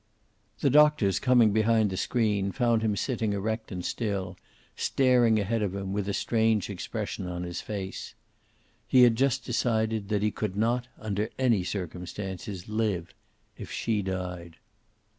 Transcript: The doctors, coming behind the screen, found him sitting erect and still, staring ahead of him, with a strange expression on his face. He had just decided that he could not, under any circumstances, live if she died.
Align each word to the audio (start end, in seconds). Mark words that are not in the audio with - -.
The 0.61 0.71
doctors, 0.71 1.19
coming 1.19 1.53
behind 1.53 1.91
the 1.91 1.95
screen, 1.95 2.51
found 2.51 2.81
him 2.81 2.95
sitting 2.95 3.33
erect 3.33 3.71
and 3.71 3.85
still, 3.85 4.35
staring 4.75 5.37
ahead 5.37 5.61
of 5.61 5.75
him, 5.75 5.93
with 5.93 6.09
a 6.09 6.13
strange 6.15 6.71
expression 6.71 7.27
on 7.27 7.43
his 7.43 7.61
face. 7.61 8.15
He 8.87 9.03
had 9.03 9.15
just 9.15 9.45
decided 9.45 10.09
that 10.09 10.23
he 10.23 10.31
could 10.31 10.55
not, 10.55 10.87
under 10.97 11.29
any 11.37 11.63
circumstances, 11.63 12.67
live 12.67 13.13
if 13.55 13.71
she 13.71 14.01
died. 14.01 14.57